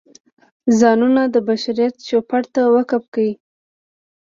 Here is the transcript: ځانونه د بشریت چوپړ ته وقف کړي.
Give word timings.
ځانونه 0.79 1.21
د 1.29 1.35
بشریت 1.47 1.93
چوپړ 2.07 2.41
ته 2.53 2.61
وقف 2.75 3.03
کړي. 3.13 3.31